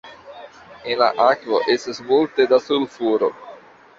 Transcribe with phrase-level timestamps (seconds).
[0.93, 3.29] En la akvo estas multe da sulfuro.